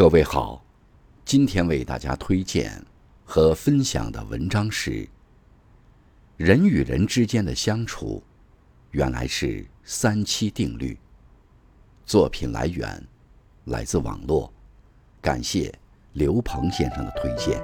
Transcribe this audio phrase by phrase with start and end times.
[0.00, 0.64] 各位好，
[1.26, 2.82] 今天为大家推荐
[3.22, 5.06] 和分享的文章是：
[6.38, 8.22] 人与人之间的相处，
[8.92, 10.98] 原来是三七定律。
[12.06, 13.06] 作品来源
[13.66, 14.50] 来自网络，
[15.20, 15.70] 感谢
[16.14, 17.62] 刘鹏先生的推荐。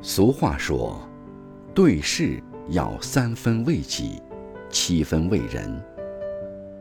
[0.00, 0.96] 俗话说
[1.74, 4.22] ：“对事要三分为己，
[4.70, 5.68] 七分为人；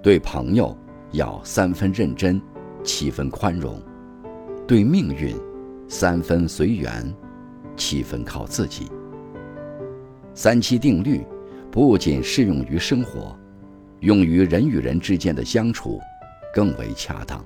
[0.04, 0.78] 对朋友
[1.14, 2.40] 要三分认真，
[2.84, 3.82] 七分宽容；
[4.68, 5.36] 对命运，
[5.88, 7.12] 三分随缘，
[7.76, 8.88] 七分靠自己。”
[10.36, 11.26] 三七定律
[11.72, 13.36] 不仅适用于生活，
[14.02, 16.00] 用于人与人之间的相处
[16.54, 17.44] 更为恰当。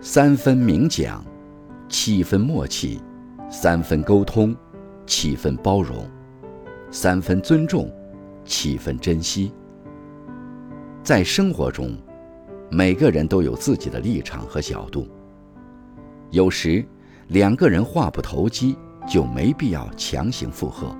[0.00, 1.24] 三分明讲，
[1.88, 3.00] 七分默契。
[3.52, 4.54] 三分沟通，
[5.06, 6.04] 七分包容；
[6.92, 7.90] 三分尊重，
[8.44, 9.52] 七分珍惜。
[11.02, 11.98] 在生活中，
[12.70, 15.08] 每个人都有自己的立场和角度。
[16.30, 16.84] 有时，
[17.26, 20.96] 两个人话不投机，就没必要强行附和；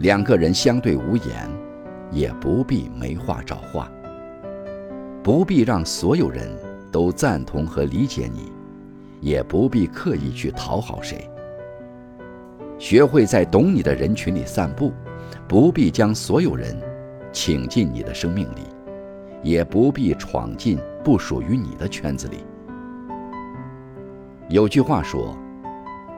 [0.00, 1.50] 两个人相对无言，
[2.12, 3.90] 也不必没话找话。
[5.22, 6.46] 不必让所有人
[6.92, 8.52] 都赞同和理解你，
[9.22, 11.26] 也不必刻意去讨好谁。
[12.78, 14.92] 学会在懂你的人群里散步，
[15.48, 16.76] 不必将所有人
[17.32, 18.62] 请进你的生命里，
[19.42, 22.44] 也不必闯进不属于你的圈子里。
[24.48, 25.36] 有句话说：“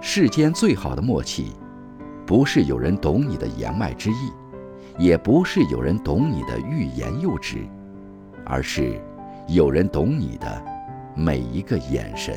[0.01, 1.53] 世间最好的默契，
[2.27, 4.33] 不是有人懂你的言外之意，
[4.99, 7.59] 也不是有人懂你的欲言又止，
[8.45, 9.01] 而是
[9.47, 10.65] 有人懂你的
[11.15, 12.35] 每一个眼神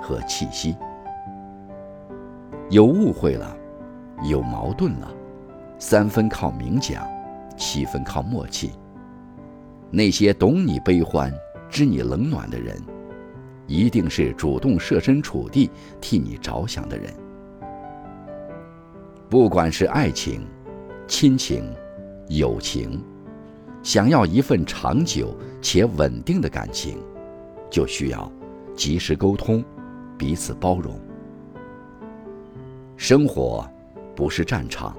[0.00, 0.76] 和气息。”
[2.68, 3.56] 有误会了，
[4.24, 5.08] 有矛盾了，
[5.78, 7.06] 三分靠明讲，
[7.56, 8.72] 七分靠默契。
[9.88, 11.32] 那些懂你悲欢、
[11.70, 12.76] 知你冷暖的人，
[13.68, 15.70] 一定是主动设身处地
[16.00, 17.14] 替你着想的人。
[19.30, 20.44] 不管是爱情、
[21.06, 21.72] 亲情、
[22.28, 23.00] 友情，
[23.80, 26.98] 想要一份长久且稳定的感情，
[27.70, 28.30] 就需要
[28.74, 29.64] 及时沟通，
[30.18, 30.98] 彼此包容。
[32.96, 33.70] 生活
[34.14, 34.96] 不是战场，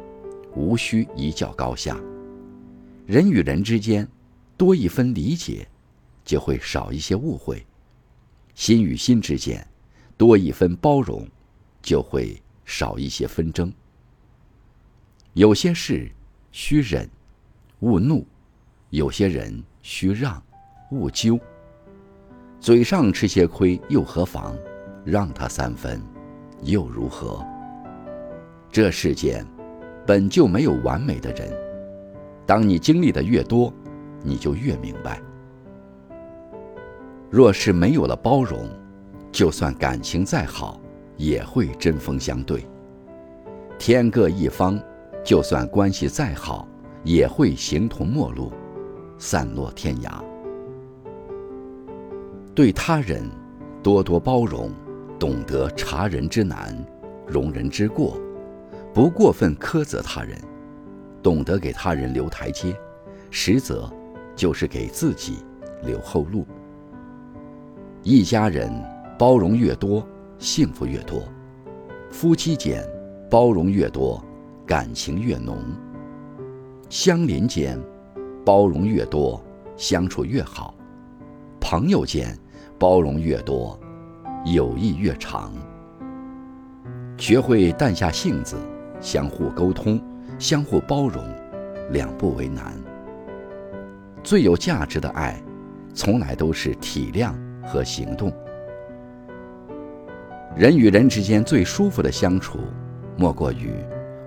[0.56, 2.00] 无需一较高下。
[3.08, 4.08] 人与人之间
[4.56, 5.68] 多一分理解，
[6.24, 7.58] 就会少一些误会；
[8.54, 9.66] 心与心之间
[10.16, 11.28] 多一分包容，
[11.82, 13.74] 就会少一些纷争。
[15.34, 16.10] 有些事
[16.52, 17.10] 需忍，
[17.80, 18.24] 勿怒；
[18.92, 20.42] 有些人需让，
[20.92, 21.40] 勿纠。
[22.60, 24.56] 嘴上吃些亏又何妨？
[25.04, 26.02] 让他三分，
[26.62, 27.46] 又如何？
[28.72, 29.46] 这世间
[30.06, 31.52] 本就没有完美的人，
[32.46, 33.74] 当你经历的越多，
[34.24, 35.22] 你就越明白。
[37.30, 38.70] 若是没有了包容，
[39.32, 40.80] 就算感情再好，
[41.18, 42.60] 也会针锋相对；
[43.78, 44.80] 天各一方，
[45.24, 46.68] 就算关系再好，
[47.04, 48.52] 也会形同陌路，
[49.18, 50.24] 散落天涯。
[52.56, 53.24] 对他人
[53.84, 54.72] 多多包容，
[55.20, 56.74] 懂得察人之难，
[57.28, 58.18] 容人之过。
[58.98, 60.36] 不过分苛责他人，
[61.22, 62.76] 懂得给他人留台阶，
[63.30, 63.88] 实则
[64.36, 65.38] 就是给自己
[65.84, 66.48] 留后路。
[68.02, 68.74] 一家人
[69.16, 70.04] 包容越多，
[70.40, 71.20] 幸福越多；
[72.10, 72.84] 夫妻间
[73.30, 74.20] 包容越多，
[74.66, 75.58] 感情越浓；
[76.90, 77.80] 相邻间
[78.44, 79.40] 包容越多，
[79.76, 80.74] 相处越好；
[81.62, 82.36] 朋友间
[82.80, 83.80] 包容越多，
[84.44, 85.54] 友谊越长。
[87.20, 88.58] 学会淡下性子。
[89.00, 90.02] 相互沟通，
[90.40, 91.24] 相互包容，
[91.92, 92.74] 两不为难。
[94.24, 95.42] 最有价值的爱，
[95.94, 97.32] 从来都是体谅
[97.64, 98.32] 和行动。
[100.56, 102.60] 人与人之间最舒服的相处，
[103.16, 103.72] 莫过于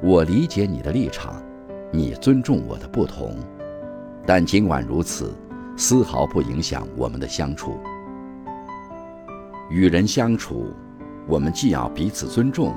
[0.02, 1.42] 我理解你的立场，
[1.92, 3.36] 你尊重我的不同。
[4.24, 5.34] 但尽管如此，
[5.76, 7.78] 丝毫不影响我们的相处。
[9.70, 10.68] 与人相处，
[11.26, 12.72] 我们既要彼此尊重。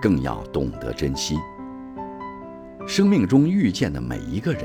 [0.00, 1.36] 更要懂得珍惜。
[2.86, 4.64] 生命中遇见的每一个人，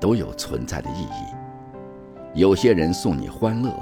[0.00, 1.34] 都有存在的意义。
[2.34, 3.72] 有些人送你欢乐，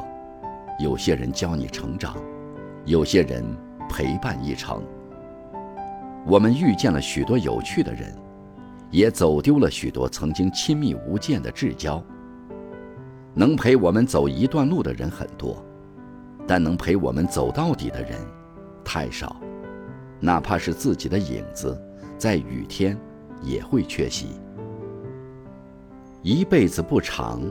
[0.78, 2.16] 有些人教你成长，
[2.84, 3.42] 有些人
[3.88, 4.82] 陪伴一程。
[6.26, 8.14] 我们遇见了许多有趣的人，
[8.90, 12.02] 也走丢了许多曾经亲密无间的至交。
[13.34, 15.64] 能陪我们走一段路的人很多，
[16.46, 18.20] 但能陪我们走到底的人
[18.84, 19.34] 太少，
[20.24, 21.76] 哪怕是自己的影子，
[22.16, 22.96] 在雨天
[23.42, 24.28] 也会缺席。
[26.22, 27.42] 一辈子不长，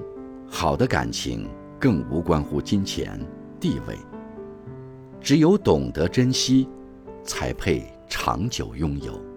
[0.47, 1.45] 好的感情
[1.77, 3.19] 更无关乎金钱、
[3.59, 3.97] 地位。
[5.19, 6.69] 只有懂得珍惜，
[7.25, 9.30] 才配长久拥有。